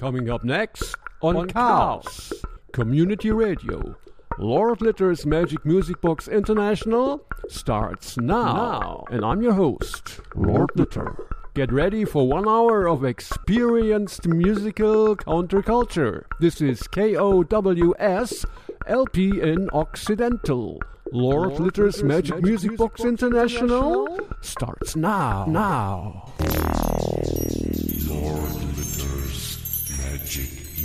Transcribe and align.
Coming 0.00 0.30
up 0.30 0.44
next 0.44 0.96
on, 1.20 1.36
on 1.36 1.48
Chaos 1.48 2.32
Community 2.72 3.30
Radio. 3.32 3.94
Lord 4.38 4.80
Litter's 4.80 5.26
Magic 5.26 5.62
Music 5.66 6.00
Box 6.00 6.26
International 6.26 7.22
starts 7.50 8.16
now. 8.16 8.54
now. 8.54 9.04
And 9.10 9.22
I'm 9.26 9.42
your 9.42 9.52
host, 9.52 10.20
Lord 10.34 10.70
Litter. 10.74 11.14
Get 11.54 11.70
ready 11.70 12.06
for 12.06 12.26
one 12.26 12.48
hour 12.48 12.88
of 12.88 13.04
experienced 13.04 14.26
musical 14.26 15.16
counterculture. 15.16 16.24
This 16.38 16.62
is 16.62 16.80
KOWS 16.84 18.46
LP 18.86 19.38
in 19.42 19.68
Occidental. 19.74 20.80
Lord, 21.12 21.48
Lord 21.48 21.60
Litter's, 21.60 21.96
Litter's 21.98 22.04
Magic, 22.04 22.30
Magic 22.36 22.44
Music, 22.46 22.70
Music 22.70 22.78
Box, 22.78 23.02
Box 23.02 23.04
International, 23.04 24.06
International 24.06 24.36
starts 24.40 24.96
now. 24.96 25.44
Now. 25.44 26.32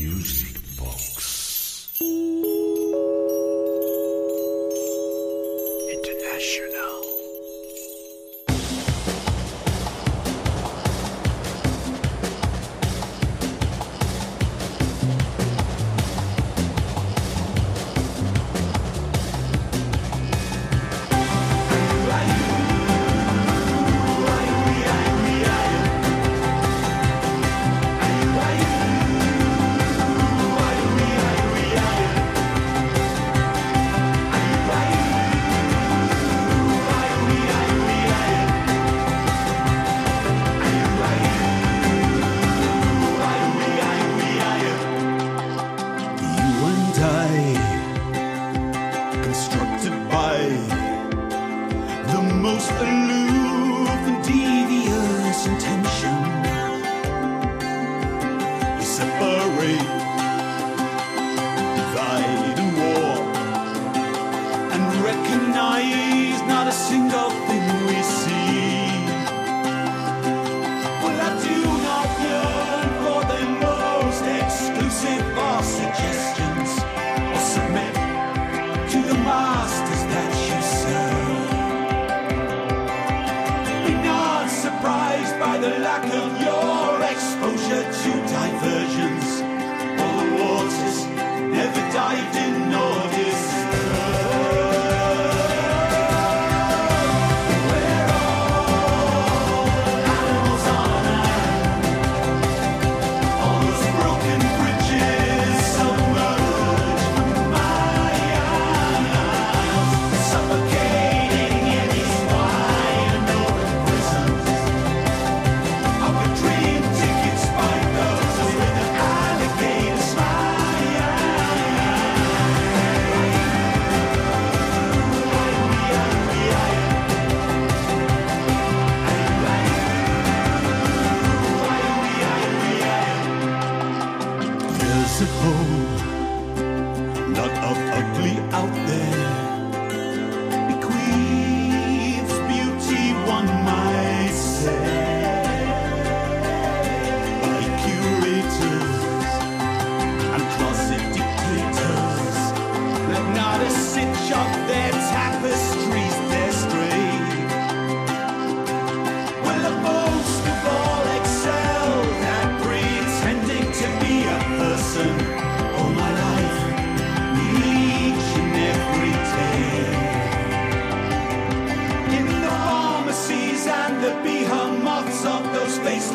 Music 0.06 0.54
Box. 0.78 2.35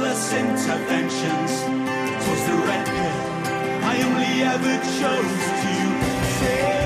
useless 0.01 0.33
interventions. 0.33 1.63
Twas 2.25 2.47
the 2.47 2.57
red 2.67 2.87
pill 2.87 3.85
I 3.85 4.03
only 4.03 4.43
ever 4.43 4.77
chose 4.99 5.45
to 5.63 6.41
take. 6.41 6.80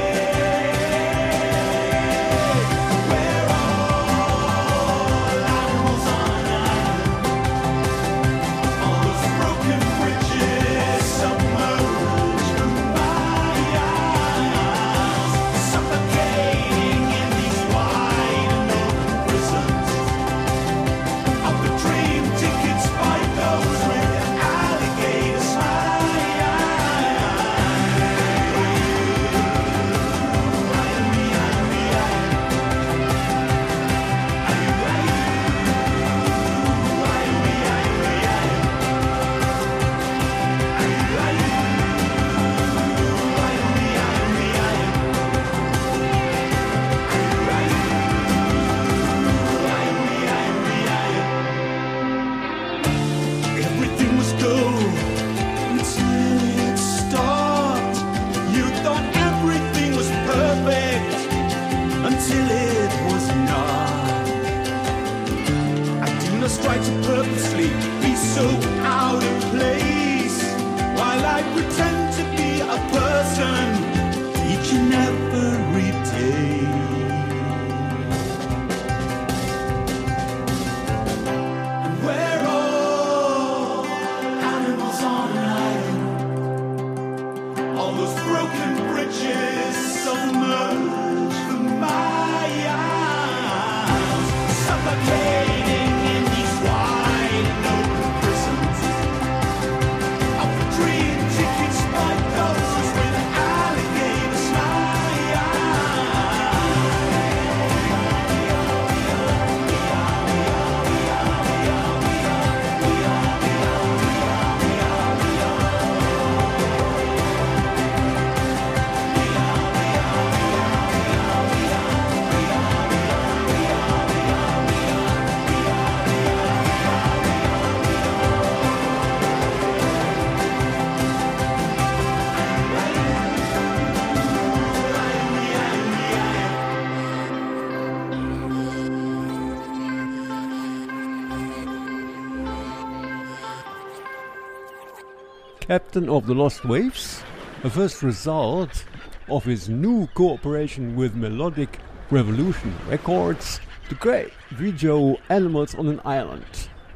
Captain 145.95 146.11
of 146.11 146.27
the 146.27 146.35
Lost 146.35 146.65
Waves, 146.65 147.23
a 147.63 147.71
first 147.71 148.03
result 148.03 148.85
of 149.29 149.45
his 149.45 149.69
new 149.69 150.09
cooperation 150.09 150.97
with 150.97 151.15
Melodic 151.15 151.79
Revolution 152.11 152.75
Records 152.89 153.61
to 153.89 153.95
create 153.95 154.33
video 154.51 155.17
Animals 155.29 155.77
on 155.77 155.87
an 155.87 156.01
Island. 156.05 156.45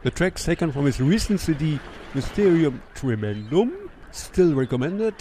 The 0.02 0.10
track 0.10 0.34
taken 0.34 0.72
from 0.72 0.84
his 0.84 1.00
recent 1.00 1.38
CD 1.38 1.78
Mysterium 2.12 2.82
Tremendum, 2.96 3.88
still 4.10 4.52
recommended, 4.54 5.14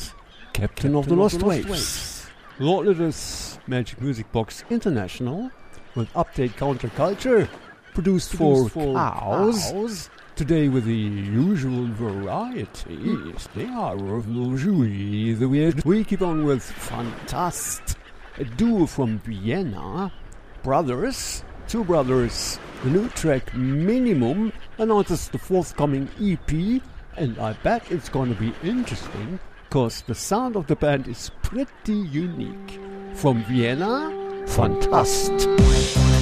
Captain, 0.53 0.95
of 0.95 1.07
the 1.07 1.15
Lost, 1.15 1.43
Waves. 1.43 2.25
Lord 2.57 2.87
Litter's 2.87 3.59
Magic 3.67 4.01
Music 4.01 4.31
Box 4.31 4.63
International 4.71 5.51
with 5.93 6.11
Update 6.13 6.53
Counterculture, 6.53 7.47
produced, 7.93 8.33
for, 8.33 8.69
for 8.69 8.95
cows. 8.95 9.71
cows. 9.71 10.09
Today 10.37 10.69
with 10.69 10.85
the 10.85 10.93
usual 10.93 11.87
varieties. 11.93 13.49
They 13.55 13.65
are 13.65 13.97
usually 13.97 15.33
the 15.33 15.49
weird. 15.49 15.83
We 15.83 16.03
keep 16.03 16.21
on 16.21 16.45
with 16.45 16.61
Fantast, 16.61 17.95
a 18.37 18.43
duo 18.43 18.85
from 18.85 19.17
Vienna, 19.17 20.13
brothers, 20.61 21.43
two 21.67 21.83
brothers. 21.83 22.59
The 22.83 22.91
new 22.91 23.09
track 23.09 23.51
Minimum 23.55 24.53
announces 24.77 25.27
the 25.27 25.39
forthcoming 25.39 26.07
EP, 26.21 26.83
and 27.17 27.39
I 27.39 27.53
bet 27.63 27.91
it's 27.91 28.07
gonna 28.07 28.35
be 28.35 28.53
interesting, 28.61 29.39
cause 29.71 30.03
the 30.03 30.13
sound 30.13 30.55
of 30.55 30.67
the 30.67 30.75
band 30.75 31.07
is 31.07 31.31
pretty 31.41 31.95
unique. 31.95 32.79
From 33.15 33.43
Vienna, 33.45 34.11
Fantast. 34.45 36.16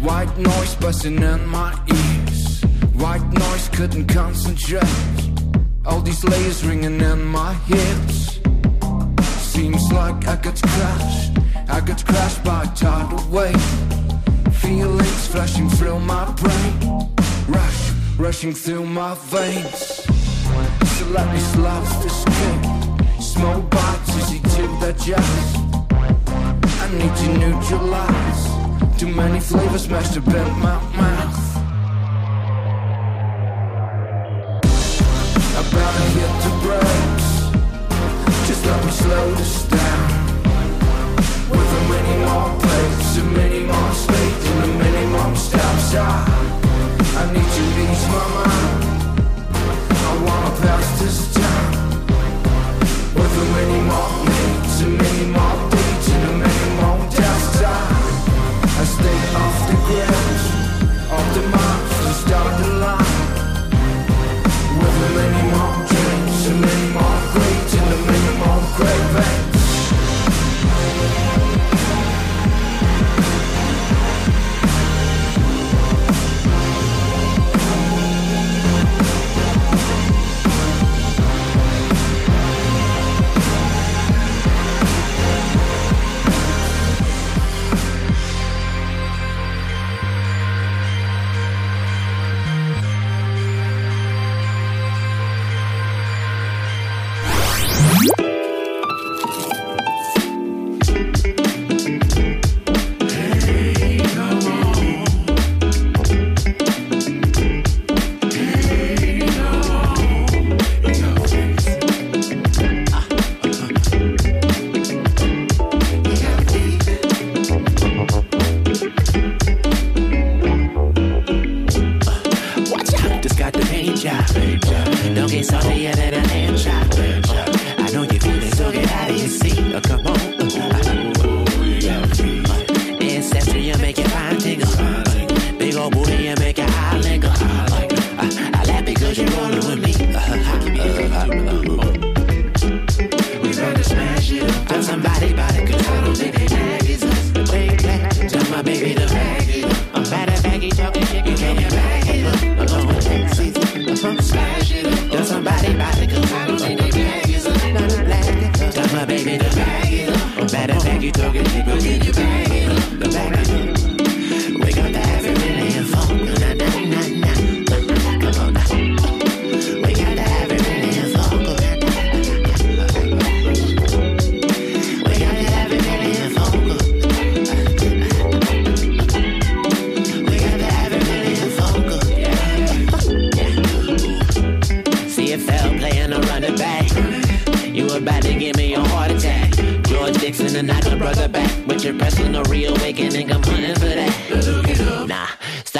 White 0.00 0.38
noise 0.38 0.74
buzzing 0.76 1.20
in 1.20 1.46
my 1.48 1.72
ears. 1.88 2.62
White 2.94 3.26
noise 3.32 3.68
couldn't 3.70 4.06
concentrate. 4.06 4.84
All 5.84 6.00
these 6.00 6.22
layers 6.22 6.64
ringing 6.64 7.00
in 7.00 7.24
my 7.24 7.56
ears. 7.68 8.40
Seems 9.38 9.90
like 9.92 10.28
I 10.28 10.36
got 10.36 10.62
crashed. 10.62 11.38
I 11.68 11.80
got 11.80 12.04
crashed 12.06 12.44
by 12.44 12.62
a 12.62 12.74
tidal 12.74 13.22
wave. 13.30 13.60
Feelings 14.54 15.26
flashing 15.26 15.68
through 15.68 15.98
my 15.98 16.30
brain. 16.32 17.08
Rush, 17.48 17.90
rushing 18.16 18.52
through 18.52 18.86
my 18.86 19.14
veins. 19.32 20.04
So 20.96 21.06
let 21.06 21.32
me 21.32 21.40
slice 21.40 21.94
the 22.04 22.10
skin. 22.10 23.20
Small 23.20 23.60
bites, 23.62 24.16
easy 24.18 24.38
to 24.40 24.78
digest. 24.80 25.69
Need 26.92 27.16
to 27.16 27.38
neutralize. 27.38 28.42
Too 28.98 29.08
many 29.08 29.38
flavors 29.38 29.88
mashed 29.88 30.16
up 30.16 30.26
in 30.26 30.50
my 30.58 30.76
mouth. 30.98 31.56
I 35.58 35.62
better 35.70 36.06
hit 36.16 36.32
the 36.44 36.52
brakes. 36.64 37.28
Just 38.48 38.66
let 38.66 38.84
me 38.84 38.90
slow 38.90 39.34
this 39.34 39.64
down. 39.68 40.20
With 41.50 41.78
a 41.78 41.82
many 41.88 42.24
more 42.24 42.58
plates 42.60 43.16
A 43.18 43.24
many 43.24 43.60
more 43.64 43.92
speeds 43.92 44.46
And 44.46 44.64
a 44.64 44.78
many 44.78 45.06
more 45.06 45.36
steps 45.36 45.94
I, 45.94 46.06
I 47.16 47.32
need 47.32 47.50
to 47.56 47.64
ease 47.82 48.06
my 48.08 48.28
mind 48.34 48.89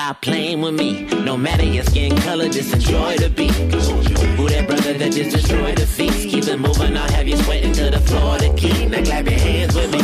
stop 0.00 0.23
playing 0.23 0.62
with 0.62 0.75
me. 0.75 1.04
No 1.28 1.37
matter 1.37 1.62
your 1.62 1.85
skin 1.85 2.16
color, 2.23 2.49
just 2.49 2.73
enjoy 2.73 3.19
the 3.19 3.28
beat. 3.28 3.52
Who 4.37 4.49
that 4.49 4.66
brother 4.66 4.95
that 4.95 5.12
just 5.12 5.30
destroyed 5.37 5.76
the 5.76 5.87
feast? 5.87 6.26
Keep 6.30 6.45
it 6.45 6.59
moving, 6.59 6.97
I'll 6.97 7.12
have 7.12 7.28
you 7.28 7.37
sweating 7.37 7.75
to 7.75 7.90
the 7.90 8.00
floor. 8.00 8.38
The 8.38 8.49
key, 8.57 8.87
now 8.87 9.04
clap 9.04 9.26
your 9.26 9.38
hands 9.38 9.75
with 9.75 9.92
me. 9.92 10.00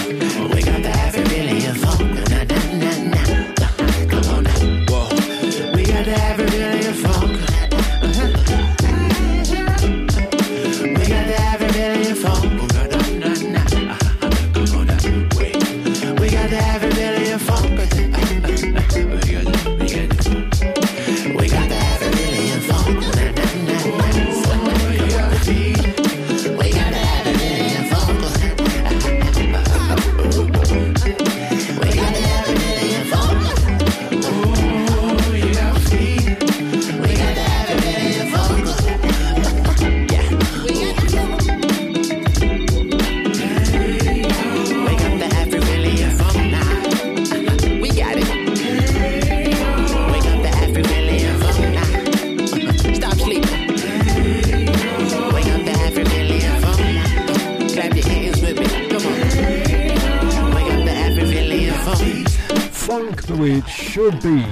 It 63.53 63.69
should 63.69 64.21
be. 64.23 64.45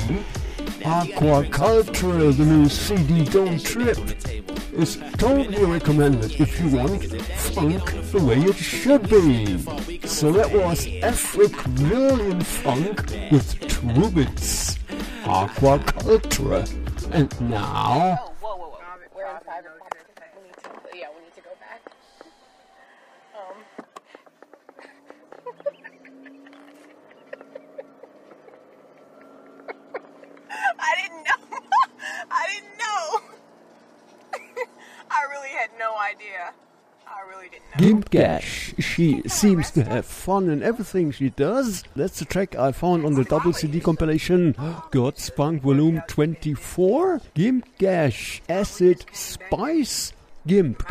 Aquaculture, 0.85 2.37
the 2.37 2.45
new 2.45 2.69
CD 2.69 3.25
Don't 3.25 3.59
Trip, 3.65 3.99
It's 4.73 4.97
totally 5.17 5.65
recommended 5.65 6.39
if 6.41 6.61
you 6.61 6.69
want 6.77 7.03
funk 7.55 7.85
the 8.13 8.23
way 8.23 8.39
it 8.39 8.57
should 8.57 9.09
be. 9.09 9.59
So 10.07 10.33
that 10.33 10.53
was 10.53 10.87
Afric 11.03 11.53
William 11.81 12.41
Funk 12.41 13.01
with 13.33 13.59
Trubits. 13.61 14.79
Aquaculture. 15.25 16.69
And 17.13 17.41
now, 17.41 18.17
Whoa, 18.41 18.57
whoa, 18.57 18.69
whoa. 18.69 18.79
We're 19.15 19.31
in 19.31 19.41
private 19.43 19.79
property. 19.79 20.05
We 20.37 20.43
need 20.49 20.57
to, 20.63 20.99
yeah, 20.99 21.09
we 21.17 21.23
need 21.25 21.35
to 21.35 21.41
go 21.41 21.51
back. 21.61 21.81
Um. 23.35 23.57
I 30.79 30.93
didn't 31.01 31.25
know. 31.25 31.59
I 32.31 32.47
didn't 32.53 32.77
know. 32.79 33.21
I 35.11 35.23
really 35.31 35.51
had 35.51 35.71
no 35.79 35.97
idea. 35.97 36.53
I 37.55 37.81
really 37.81 37.87
didn't 37.87 37.87
know. 37.87 37.95
Gimp 37.95 38.11
Gash, 38.11 38.75
she 38.79 39.23
seems 39.29 39.71
to 39.73 39.85
have 39.85 40.07
fun 40.07 40.49
in 40.49 40.63
everything 40.63 41.11
she 41.11 41.31
does. 41.31 41.85
That's 41.97 42.19
the 42.19 42.25
track 42.25 42.57
I 42.57 42.73
found 42.73 43.05
on 43.05 43.15
the 43.15 43.25
double 43.25 43.53
CD 43.53 43.81
compilation 43.81 44.55
God's 44.91 45.31
Punk 45.31 45.63
Volume 45.63 46.03
24. 46.09 47.21
Gimp 47.35 47.67
Gash, 47.79 48.43
Acid 48.49 49.05
Spice, 49.13 50.13
Gimp 50.47 50.87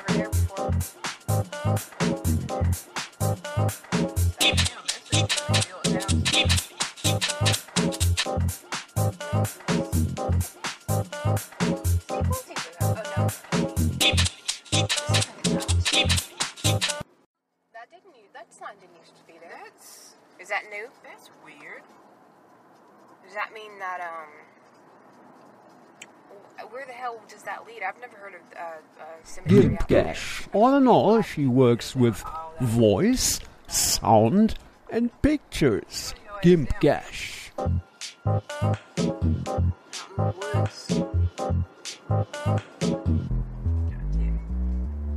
That 0.00 0.08
didn't 17.90 18.16
you? 18.16 18.24
That 18.32 18.48
sign 18.52 18.76
didn't 18.80 18.96
used 18.98 19.16
to 19.16 19.22
be 19.26 19.34
there. 19.40 19.50
Is 20.40 20.48
that 20.48 20.62
new? 20.70 20.88
that's 21.04 21.30
weird. 21.44 21.82
Does 23.24 23.34
that 23.34 23.52
mean 23.52 23.78
that 23.78 24.00
um? 24.00 24.30
Where 26.70 26.86
the 26.86 26.92
hell 26.92 27.20
does 27.28 27.42
that 27.42 27.66
lead? 27.66 27.82
I've 27.82 28.00
never 28.00 28.16
heard 28.16 28.34
of 28.34 28.40
uh, 28.56 28.79
uh, 29.24 29.48
Gimp 29.48 29.82
out. 29.82 29.88
Gash. 29.88 30.48
All 30.52 30.76
in 30.76 30.86
all, 30.88 31.22
she 31.22 31.46
works 31.46 31.94
with 31.96 32.22
voice, 32.60 33.40
sound, 33.68 34.54
and 34.90 35.10
pictures. 35.22 36.14
Gimp 36.42 36.78
Gash. 36.80 37.52
Woods. 37.56 37.78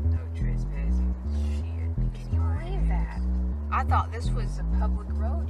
No 0.06 0.20
trespassing. 0.36 1.16
Shit. 1.56 1.92
Can 2.14 2.28
you 2.32 2.40
believe 2.40 2.88
that? 2.88 3.20
I 3.72 3.84
thought 3.84 4.12
this 4.12 4.30
was 4.32 4.60
a 4.60 4.64
public 4.80 5.08
road. 5.12 5.48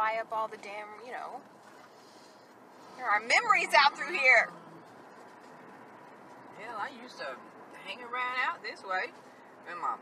Buy 0.00 0.16
up 0.18 0.32
all 0.32 0.48
the 0.48 0.56
damn. 0.64 0.88
You 1.04 1.12
know. 1.12 1.44
There 2.96 3.04
are 3.04 3.20
memories 3.20 3.68
out 3.76 3.92
through 3.96 4.16
here. 4.16 4.48
Hell, 6.58 6.76
I 6.80 6.88
used 7.02 7.18
to 7.18 7.28
hang 7.84 8.00
around 8.00 8.36
out 8.48 8.62
this 8.62 8.80
way. 8.82 9.12
And 9.68 9.78
my 9.80 9.96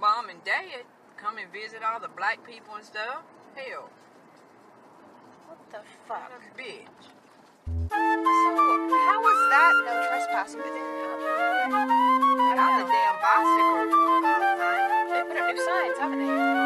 mom 0.00 0.30
and 0.30 0.42
dad 0.44 0.88
come 1.18 1.36
and 1.36 1.52
visit 1.52 1.82
all 1.84 2.00
the 2.00 2.08
black 2.08 2.40
people 2.46 2.74
and 2.76 2.84
stuff. 2.84 3.20
Hell, 3.54 3.90
What 5.48 5.58
the 5.70 5.80
fuck? 6.08 6.30
what 6.32 6.40
a 6.40 6.52
bitch. 6.56 7.04
So 7.92 7.98
how 9.04 9.18
was 9.20 9.38
that 9.52 9.72
no 9.84 9.92
trespassing? 10.08 10.60
Uh, 10.60 10.64
Not 12.56 12.72
the 12.80 12.86
damn 12.88 13.16
bicycle 13.20 13.84
thing. 13.84 15.12
they 15.12 15.22
put 15.28 15.36
up 15.36 15.44
new 15.54 15.60
signs, 15.60 15.98
haven't 15.98 16.18
they? 16.18 16.61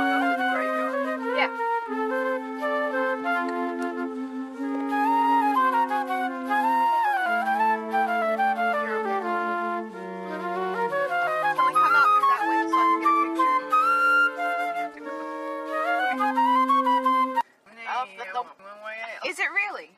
Is 19.26 19.40
it 19.40 19.50
really? 19.50 19.90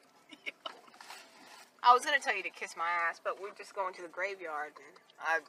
I 1.83 1.93
was 1.93 2.03
gonna 2.03 2.19
tell 2.19 2.35
you 2.35 2.43
to 2.43 2.51
kiss 2.51 2.75
my 2.79 2.88
ass, 2.88 3.21
but 3.23 3.37
we're 3.37 3.53
just 3.53 3.75
going 3.75 3.93
to 3.95 4.03
the 4.03 4.09
graveyard, 4.09 4.73
and 4.77 4.97
I 5.21 5.41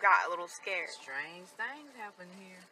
got 0.00 0.26
a 0.26 0.30
little 0.30 0.48
scared. 0.48 0.88
Strange 0.88 1.52
things 1.60 1.92
happen 2.00 2.24
here. 2.40 2.64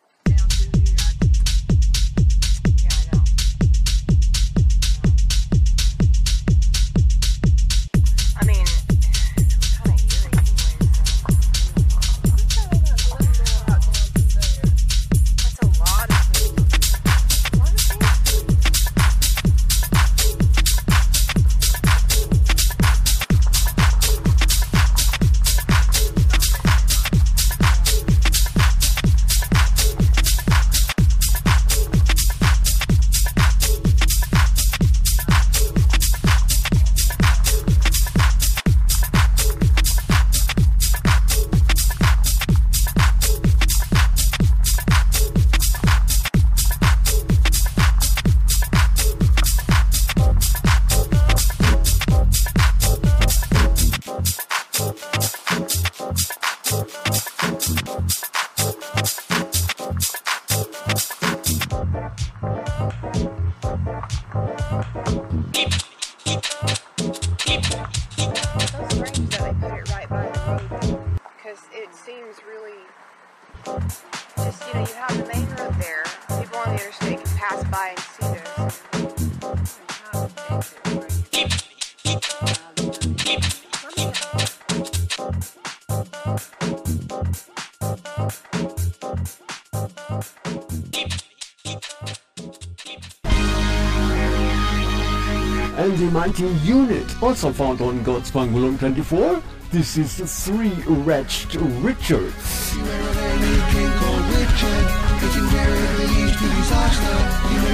And 95.77 95.97
the 95.99 96.11
mighty 96.11 96.49
unit, 96.65 97.23
also 97.23 97.53
found 97.53 97.83
on 97.83 98.03
God's 98.03 98.31
Volume 98.31 98.79
24. 98.79 99.43
This 99.71 99.99
is 99.99 100.17
the 100.17 100.27
three 100.27 100.73
wretched 100.87 101.61
Richards. 101.83 102.75
You 102.75 102.83
know 102.83 102.93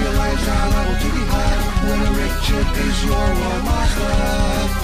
your 0.03 0.15
liable 0.15 0.97
to 0.99 1.09
be 1.15 1.23
had 1.31 1.59
when 1.87 2.01
a 2.03 2.11
Richard 2.19 2.69
is 2.89 3.05
your 3.05 3.15
war 3.15 3.59
master. 3.63 4.82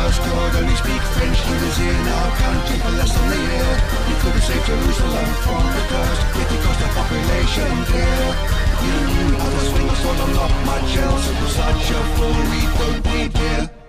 First 0.00 0.22
could 0.22 0.54
only 0.60 0.76
speak 0.76 1.02
French. 1.14 1.38
He 1.48 1.54
was 1.64 1.76
in 1.78 2.00
our 2.16 2.30
country 2.44 2.78
for 2.82 2.92
less 2.98 3.12
than 3.12 3.28
a 3.36 3.40
year. 3.48 3.72
He 4.08 4.14
could 4.20 4.34
have 4.36 4.46
saved 4.48 4.66
Jerusalem 4.66 5.28
from 5.44 5.64
the 5.76 5.82
curse, 5.90 6.20
yet 6.36 6.48
he 6.52 6.58
cost 6.64 6.78
the 6.80 6.88
population 6.98 7.70
dear. 7.90 8.24
You 8.86 8.96
knew 9.12 9.30
to 9.36 9.60
swing 9.68 9.88
a 9.88 9.96
sword 10.00 10.18
and 10.24 10.34
not 10.40 10.52
much 10.70 10.90
else. 11.04 11.24
It 11.30 11.36
was 11.42 11.52
such 11.62 11.90
a 11.98 12.00
fool 12.16 12.38
we 12.52 12.62
don't 12.78 13.00
need 13.12 13.32
here. 13.36 13.79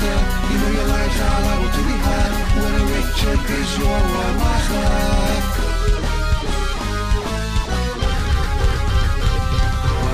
To 0.00 0.06
disaster. 0.06 0.48
You 0.48 0.58
your 0.72 0.88
lives 0.88 1.20
are 1.20 1.40
liable 1.44 1.72
to 1.76 1.82
be 1.84 1.96
had 2.00 2.32
when 2.56 2.72
a 2.72 2.84
Richard 2.88 3.40
is 3.52 3.70
your 3.76 3.98
royal 4.00 4.34
master. 4.40 4.80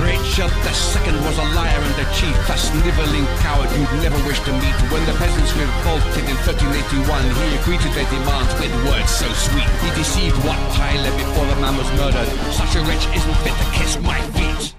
Richard 0.03 0.53
the 0.67 0.75
second 0.75 1.17
was 1.23 1.39
a 1.39 1.47
liar 1.55 1.79
and 1.79 1.99
a 2.03 2.07
cheat, 2.19 2.35
a 2.35 2.57
sniveling 2.59 3.27
coward 3.39 3.71
you'd 3.79 4.03
never 4.03 4.19
wish 4.27 4.41
to 4.43 4.53
meet. 4.59 4.75
When 4.91 5.07
the 5.07 5.15
peasants 5.23 5.55
revolted 5.55 6.27
in 6.27 6.37
1381, 6.43 7.07
he 7.07 7.57
agreed 7.63 7.81
to 7.87 7.91
their 7.95 8.11
demands 8.11 8.53
with 8.59 8.75
words 8.91 9.11
so 9.11 9.31
sweet. 9.39 9.71
He 9.87 9.91
deceived 9.95 10.37
Wat 10.43 10.59
Tyler 10.75 11.15
before 11.15 11.47
the 11.47 11.59
man 11.63 11.79
was 11.79 11.87
murdered. 11.95 12.27
Such 12.51 12.75
a 12.75 12.83
wretch 12.83 13.07
isn't 13.15 13.39
fit 13.47 13.55
to 13.55 13.67
kiss 13.71 13.99
my 14.03 14.19
feet. 14.35 14.76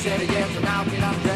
Said 0.00 0.22
yes, 0.30 0.56
and 0.56 0.64
now 0.64 0.82
get 0.84 1.02
up 1.02 1.29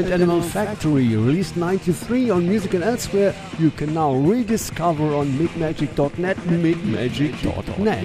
And 0.00 0.14
Animal 0.14 0.40
Factory, 0.40 1.02
released 1.18 1.56
93 1.58 2.30
on 2.30 2.48
Music 2.48 2.72
and 2.72 2.82
Elsewhere, 2.82 3.34
you 3.58 3.70
can 3.70 3.92
now 3.92 4.14
rediscover 4.14 5.14
on 5.14 5.28
midmagic.net, 5.32 6.38
midmagic.net. 6.38 8.04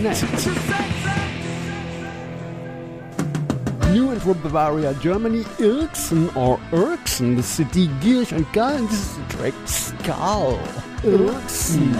New 3.93 4.09
and 4.11 4.21
from 4.21 4.41
Bavaria, 4.41 4.93
Germany, 4.95 5.43
Irksen 5.59 6.35
or 6.35 6.59
Irksen, 6.73 7.37
the 7.37 7.43
city 7.43 7.87
geil, 8.01 8.75
and 8.75 8.89
this 8.89 8.99
is 8.99 9.15
the 9.15 9.23
track. 9.29 9.53
Irksen. 11.05 11.95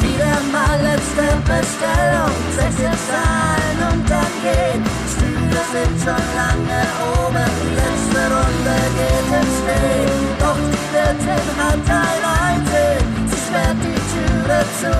Wieder 0.00 0.40
mal 0.52 0.80
letzte 0.80 1.26
Bestellung, 1.42 2.30
jetzt 2.78 3.10
ein 3.10 3.98
und 3.98 4.08
dann 4.08 4.32
geht. 4.44 4.93
Sind 5.74 5.98
schon 5.98 6.26
lange 6.38 6.82
oben, 7.18 7.50
die 7.58 7.74
letzte 7.74 8.22
Runde 8.30 8.78
geht 8.94 9.30
ins 9.38 9.54
Stehen. 9.58 10.22
Doch 10.38 10.62
die 10.70 10.86
Wirtin 10.94 11.48
hat 11.58 11.86
ein 11.90 12.22
Einzel, 12.46 13.02
sie 13.26 13.40
sperrt 13.42 13.82
die 13.82 13.98
Türe 14.12 14.60
zu. 14.78 14.94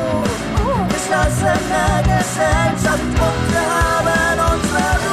Geschlossene 0.91 2.03
Gesellschaft 2.11 3.07
und 3.07 3.43
wir 3.55 3.67
haben 3.71 4.39
unsere 4.51 5.04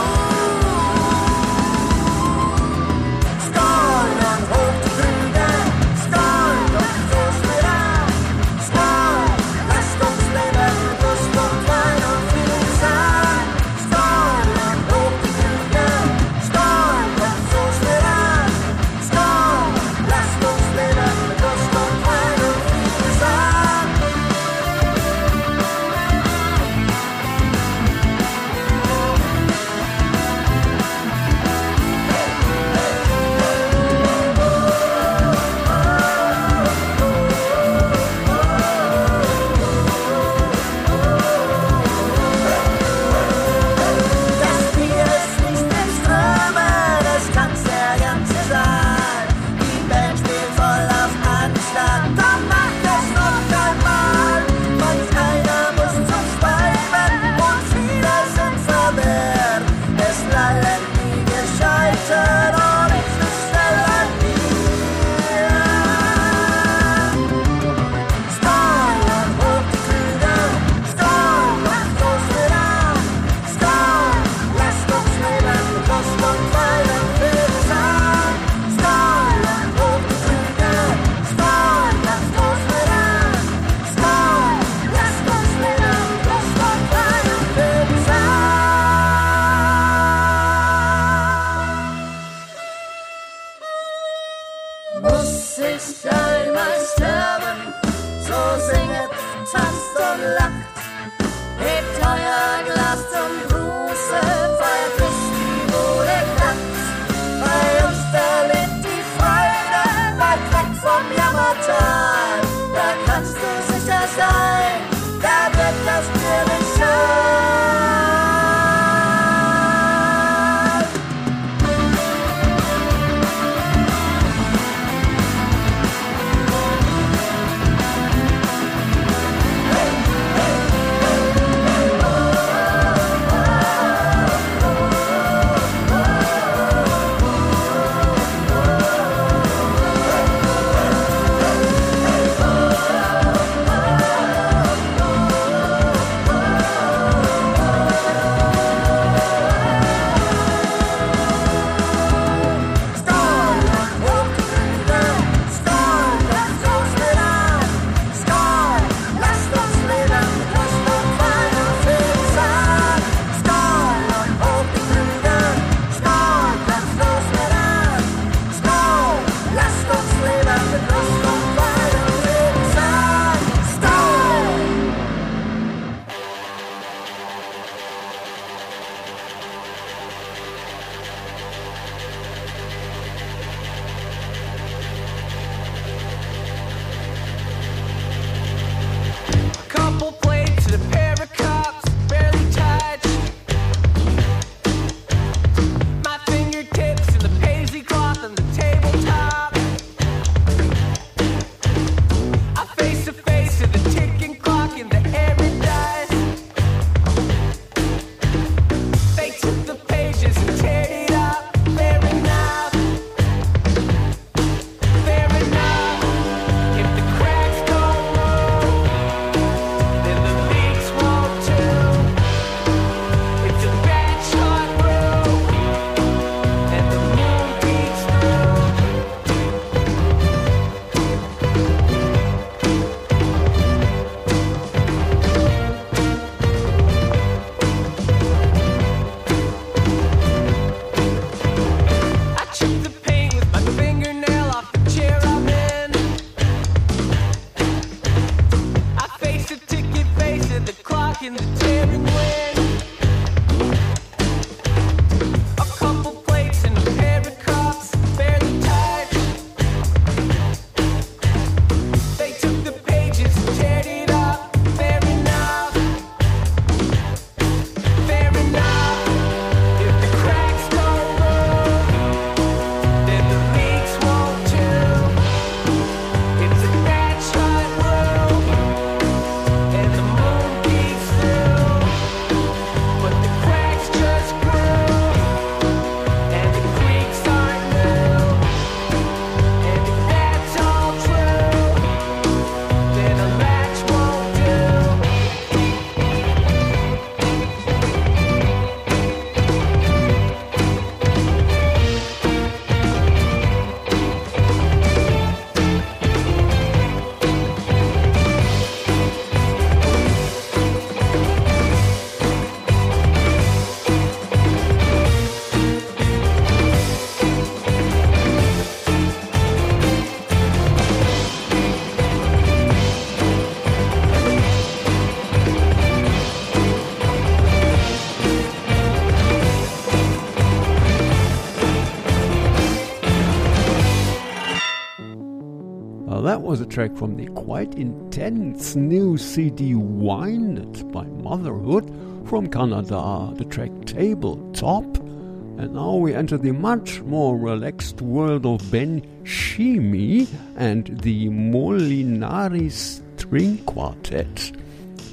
was 336.52 336.60
a 336.60 336.66
track 336.66 336.94
from 336.98 337.16
the 337.16 337.28
quite 337.28 337.74
intense 337.76 338.76
new 338.76 339.18
CD 339.18 339.74
Winded 339.74 340.92
by 340.92 341.06
Motherhood 341.06 341.90
from 342.28 342.48
Canada, 342.48 343.32
the 343.38 343.46
track 343.46 343.72
Tabletop. 343.86 344.84
And 344.98 345.74
now 345.74 345.96
we 345.96 346.14
enter 346.14 346.38
the 346.38 346.52
much 346.52 347.00
more 347.04 347.38
relaxed 347.38 348.02
world 348.02 348.46
of 348.46 348.70
Ben 348.70 349.02
Shimi 349.24 350.28
and 350.58 350.88
the 351.04 351.30
Molinari 351.30 352.70
String 352.70 353.60
Quartet. 353.60 354.52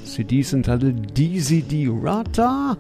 CD's 0.03 0.53
entitled 0.53 1.15
DZD 1.15 1.87
Rata, 1.89 2.77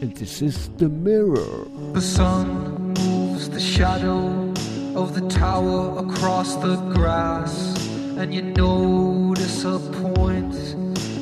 and 0.00 0.16
this 0.16 0.40
is 0.40 0.70
The 0.78 0.88
Mirror. 0.88 1.66
The 1.92 2.00
sun 2.00 2.94
moves 2.94 3.50
the 3.50 3.60
shadow 3.60 4.54
of 4.94 5.14
the 5.14 5.28
tower 5.28 5.98
across 5.98 6.56
the 6.56 6.76
grass, 6.94 7.77
and 8.18 8.34
you 8.34 8.42
notice 8.42 9.64
a 9.64 9.78
point 9.78 10.52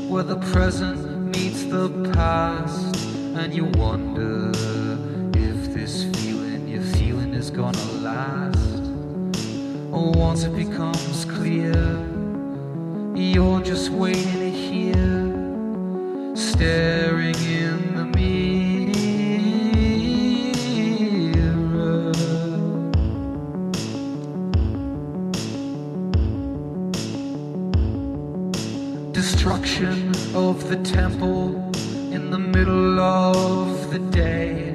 where 0.08 0.22
the 0.22 0.36
present 0.52 1.36
meets 1.36 1.64
the 1.64 1.90
past, 2.14 2.96
and 3.36 3.52
you 3.52 3.66
wonder 3.76 4.50
if 5.38 5.74
this 5.74 6.04
feeling 6.16 6.66
you're 6.66 6.80
feeling 6.80 7.34
is 7.34 7.50
gonna 7.50 7.84
last. 8.00 8.82
Or 9.92 10.10
once 10.12 10.44
it 10.44 10.56
becomes 10.56 11.26
clear, 11.26 11.74
you're 13.14 13.60
just 13.60 13.90
waiting 13.90 14.32
to 14.32 14.50
hear, 14.50 15.04
staring 16.34 17.36
in 17.44 17.94
the 17.94 18.04
mirror. 18.06 18.55
Destruction 29.46 30.10
of 30.34 30.68
the 30.68 30.76
temple 30.78 31.54
in 32.10 32.30
the 32.32 32.38
middle 32.38 32.98
of 32.98 33.92
the 33.92 34.00
day. 34.00 34.74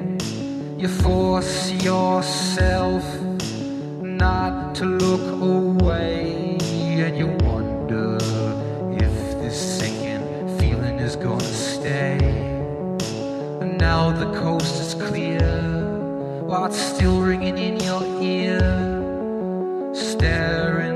You 0.78 0.88
force 0.88 1.70
yourself 1.84 3.04
not 4.00 4.74
to 4.76 4.86
look 4.86 5.42
away, 5.42 6.56
and 6.62 7.18
you 7.18 7.26
wonder 7.46 8.16
if 8.96 9.14
this 9.42 9.78
sinking 9.78 10.24
feeling 10.58 11.00
is 11.00 11.16
gonna 11.16 11.42
stay. 11.42 12.16
And 13.60 13.76
now 13.76 14.10
the 14.10 14.32
coast 14.40 14.80
is 14.80 14.94
clear, 14.94 15.50
while 16.46 16.64
it's 16.64 16.80
still 16.80 17.20
ringing 17.20 17.58
in 17.58 17.78
your 17.80 18.02
ear, 18.22 18.62
staring 19.92 20.91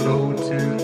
floating 0.00 0.80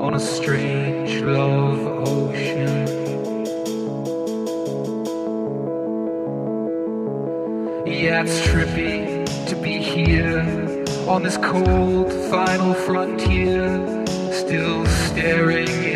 on 0.00 0.14
a 0.14 0.20
strange 0.20 1.20
love 1.20 2.08
ocean. 2.08 2.86
Yeah, 7.86 8.22
it's 8.22 8.40
trippy 8.46 9.26
to 9.48 9.56
be 9.56 9.76
here 9.76 10.40
on 11.06 11.22
this 11.22 11.36
cold 11.36 12.12
final 12.30 12.72
frontier, 12.72 14.06
still 14.32 14.86
staring 14.86 15.87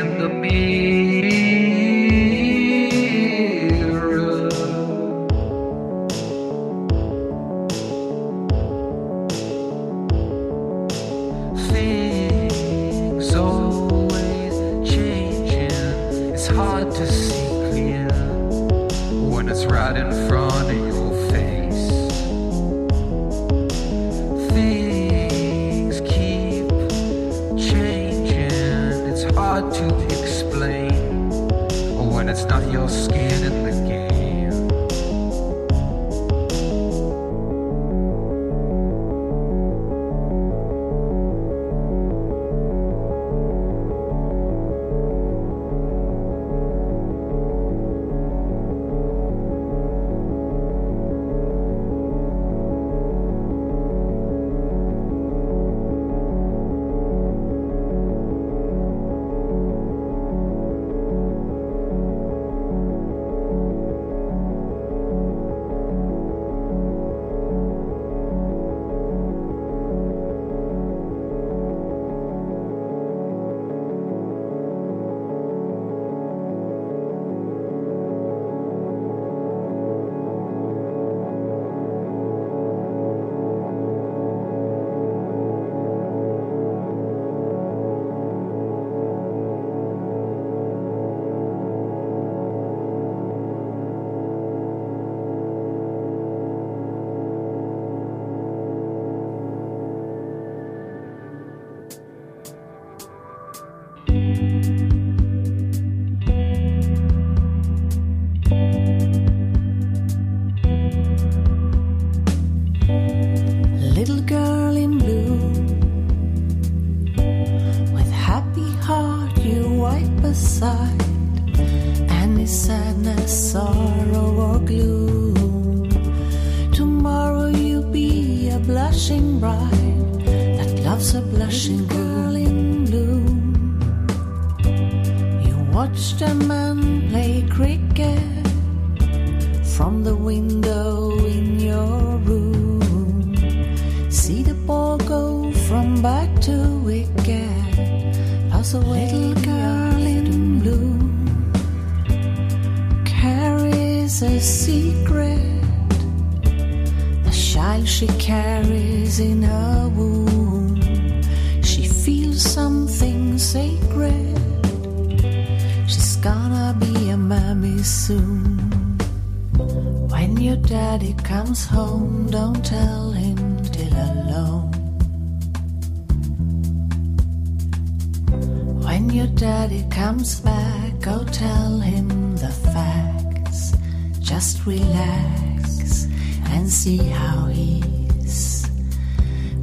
see 186.72 186.96
how 186.96 187.44
he's 187.48 188.66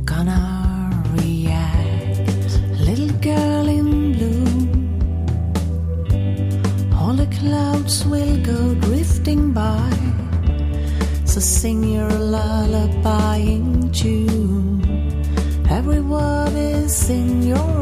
gonna 0.06 0.92
react. 1.18 2.62
Little 2.88 3.14
girl 3.30 3.68
in 3.68 4.14
blue, 4.14 4.46
all 6.96 7.14
the 7.14 7.26
clouds 7.40 8.06
will 8.06 8.38
go 8.44 8.76
drifting 8.76 9.52
by. 9.54 9.92
So 11.26 11.40
sing 11.40 11.84
your 11.84 12.12
lullaby 12.12 13.38
in 13.38 13.92
tune. 13.92 14.86
Every 15.68 16.02
word 16.02 16.54
is 16.54 17.10
in 17.10 17.42
your 17.42 17.79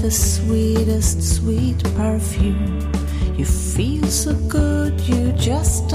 the 0.00 0.10
sweetest 0.10 1.22
sweet 1.36 1.84
perfume. 1.94 2.90
You 3.36 3.44
feel 3.44 4.06
so 4.06 4.34
good, 4.48 4.98
you 5.00 5.32
just 5.32 5.92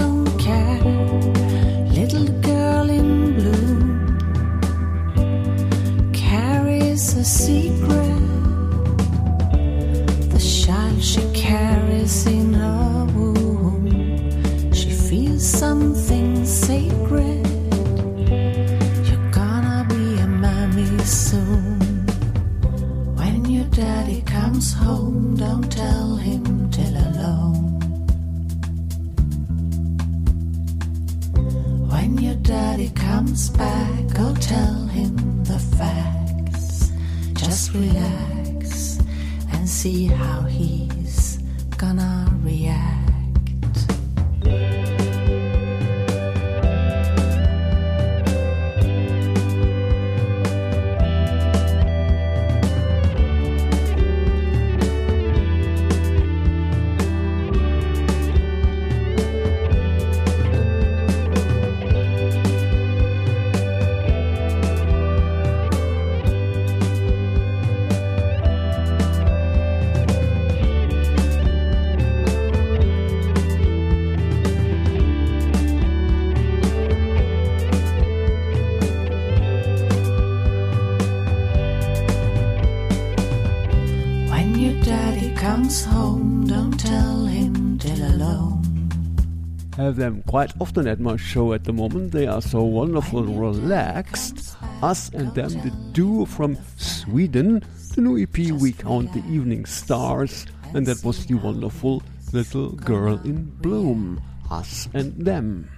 them 90.05 90.23
quite 90.27 90.53
often 90.59 90.87
at 90.87 90.99
my 90.99 91.17
show 91.17 91.53
at 91.53 91.63
the 91.63 91.73
moment. 91.73 92.11
They 92.11 92.27
are 92.27 92.41
so 92.41 92.63
wonderful, 92.63 93.23
relaxed. 93.23 94.55
Us 94.83 95.09
and 95.09 95.33
them, 95.33 95.49
the 95.63 95.71
duo 95.93 96.25
from 96.25 96.57
Sweden. 96.77 97.63
The 97.95 98.01
new 98.01 98.21
EP 98.21 98.51
we 98.61 98.71
count 98.73 99.13
the 99.13 99.25
evening 99.25 99.65
stars, 99.65 100.45
and 100.75 100.85
that 100.85 101.03
was 101.03 101.25
the 101.25 101.35
wonderful 101.35 102.03
little 102.33 102.69
girl 102.69 103.19
in 103.23 103.45
bloom. 103.61 104.21
Us 104.51 104.87
and 104.93 105.25
them. 105.25 105.69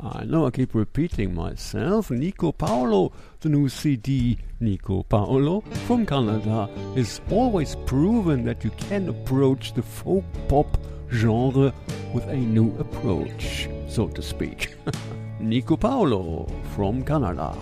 I 0.00 0.24
know 0.24 0.46
I 0.46 0.50
keep 0.50 0.74
repeating 0.74 1.34
myself. 1.34 2.10
Nico 2.10 2.52
Paolo, 2.52 3.12
the 3.42 3.48
new 3.48 3.68
CD, 3.68 4.38
Nico 4.60 5.02
Paolo 5.02 5.62
from 5.86 6.06
Canada, 6.06 6.68
is 6.94 7.20
always 7.30 7.76
proven 7.86 8.44
that 8.44 8.62
you 8.62 8.70
can 8.70 9.08
approach 9.08 9.74
the 9.74 9.82
folk 9.82 10.24
pop 10.48 10.78
genre 11.10 11.74
with 12.14 12.26
a 12.28 12.36
new 12.36 12.74
approach, 12.78 13.68
so 13.88 14.06
to 14.08 14.22
speak. 14.22 14.76
Nico 15.40 15.76
Paolo 15.76 16.46
from 16.74 17.04
Canada. 17.04 17.52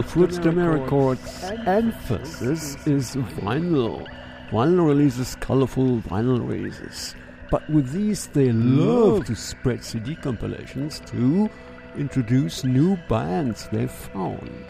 Well, 0.00 0.08
Fruits 0.08 0.38
de 0.38 0.50
Mer 0.50 0.78
Records' 0.78 1.44
emphasis 1.66 2.74
is 2.86 3.16
vinyl. 3.16 4.08
Vinyl 4.48 4.86
releases, 4.86 5.34
colorful 5.40 5.98
vinyl 5.98 6.48
releases. 6.48 7.14
But 7.50 7.68
with 7.68 7.92
these, 7.92 8.26
they 8.28 8.50
love 8.50 9.26
to 9.26 9.34
spread 9.34 9.84
CD 9.84 10.16
compilations 10.16 11.00
to 11.00 11.50
introduce 11.98 12.64
new 12.64 12.96
bands 13.10 13.68
they've 13.70 13.90
found. 13.90 14.64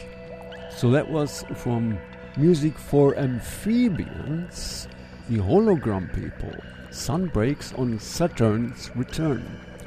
So 0.68 0.90
that 0.90 1.08
was 1.08 1.44
from 1.54 1.96
Music 2.36 2.76
for 2.76 3.16
Amphibians, 3.16 4.88
the 5.28 5.36
hologram 5.36 6.12
people. 6.12 6.56
Sun 6.90 7.26
breaks 7.26 7.72
on 7.74 8.00
Saturn's 8.00 8.90
return. 8.96 9.44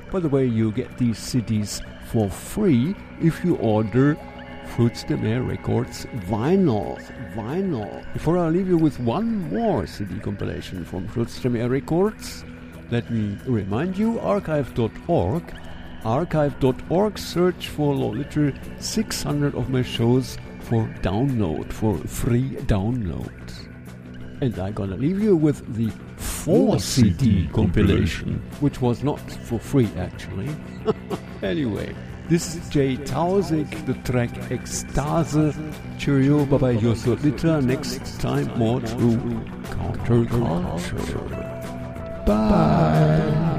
By 0.09 0.21
the 0.21 0.29
way, 0.29 0.45
you 0.45 0.71
get 0.71 0.97
these 0.97 1.19
CDs 1.19 1.81
for 2.05 2.29
free 2.29 2.95
if 3.19 3.43
you 3.43 3.57
order 3.57 4.17
Fruits 4.67 5.03
de 5.03 5.15
Mer 5.17 5.41
Records 5.43 6.05
vinyl. 6.27 6.97
Vinyl. 7.35 8.13
Before 8.13 8.37
I 8.37 8.49
leave 8.49 8.67
you 8.67 8.77
with 8.77 8.99
one 8.99 9.49
more 9.53 9.85
CD 9.85 10.19
compilation 10.19 10.83
from 10.83 11.07
Fruits 11.07 11.39
de 11.39 11.49
Mer 11.49 11.69
Records, 11.69 12.43
let 12.89 13.09
me 13.11 13.37
remind 13.45 13.97
you 13.97 14.19
archive.org. 14.19 15.43
Archive.org, 16.05 17.17
search 17.17 17.69
for 17.69 17.95
Lord 17.95 18.17
Litter 18.17 18.53
600 18.79 19.55
of 19.55 19.69
my 19.69 19.81
shows 19.81 20.37
for 20.59 20.85
download, 21.01 21.71
for 21.71 21.97
free 21.97 22.51
download. 22.67 23.31
And 24.41 24.57
I'm 24.59 24.73
gonna 24.73 24.97
leave 24.97 25.21
you 25.21 25.35
with 25.35 25.75
the 25.75 25.89
4 26.17 26.79
CD 26.79 27.47
compilation, 27.53 28.41
which 28.59 28.81
was 28.81 29.03
not 29.03 29.19
for 29.19 29.59
free 29.59 29.89
actually. 29.97 30.49
anyway, 31.41 31.95
this 32.29 32.55
is 32.55 32.69
Jay 32.69 32.97
Tausig, 32.97 33.85
the 33.85 33.93
track 34.09 34.29
Ekstase. 34.49 35.53
Cheerio, 35.99 36.45
bye 36.45 36.57
bye, 36.57 36.71
your 36.71 36.95
Litter. 36.95 37.61
Next 37.61 38.19
time, 38.19 38.47
more 38.57 38.81
true 38.81 39.17
counterculture. 39.65 41.29
Bye. 42.25 43.43
You 43.47 43.52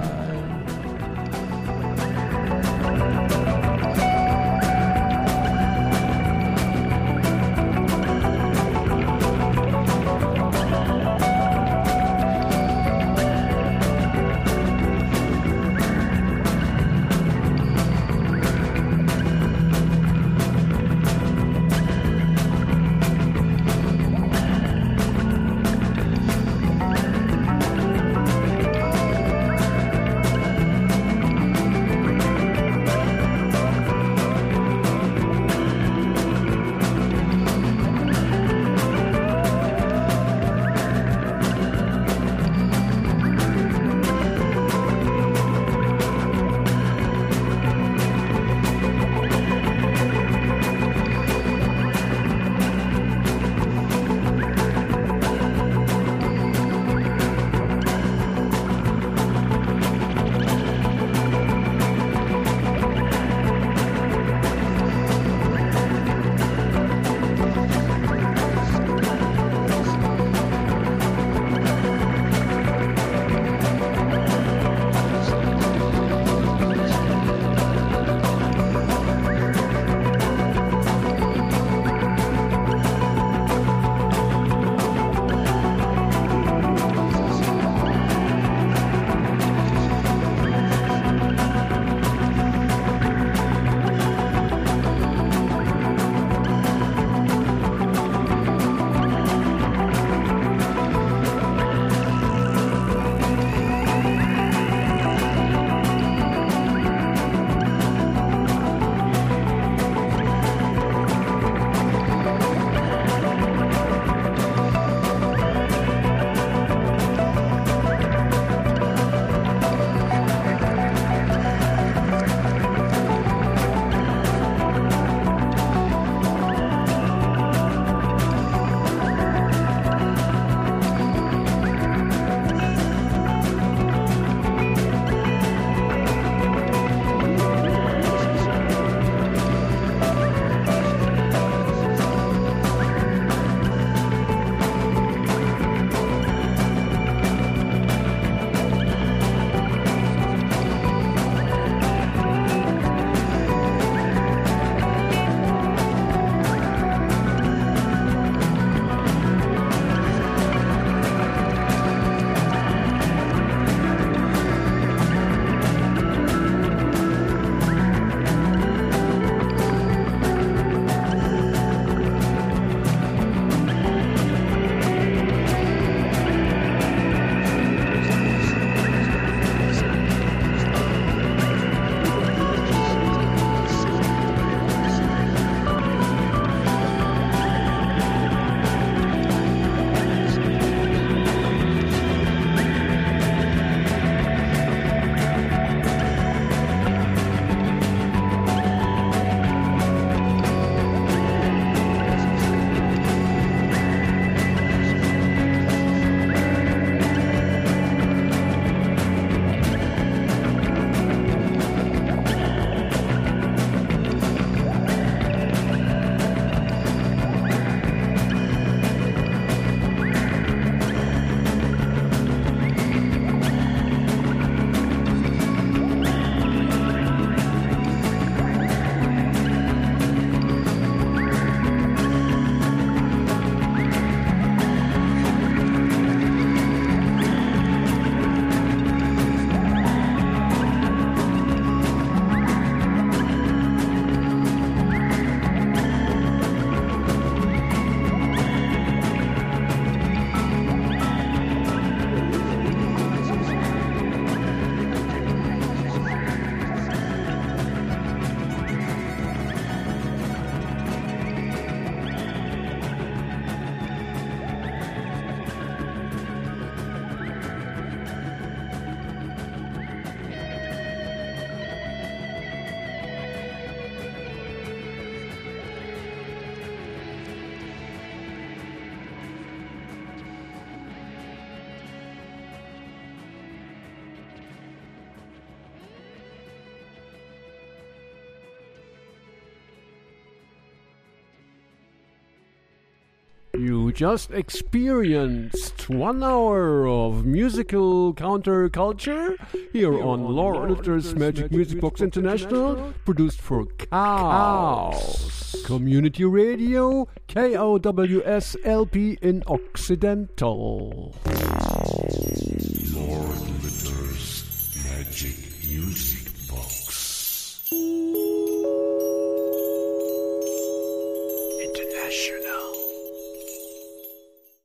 just 293.95 294.33
experienced 294.33 295.89
one 295.89 296.23
hour 296.25 296.89
of 296.89 297.25
musical 297.25 298.13
counterculture 298.13 299.37
here 299.73 300.03
on 300.03 300.25
Lord 300.25 300.69
Litter's 300.71 301.15
Magic 301.15 301.53
Music 301.53 301.81
Box 301.81 302.01
International, 302.01 302.93
produced 303.05 303.41
for 303.41 303.67
Cows. 303.67 305.63
Community 305.65 306.25
Radio, 306.25 307.07
KOWSLP 307.29 309.19
in 309.23 309.45
Occidental. 309.47 311.15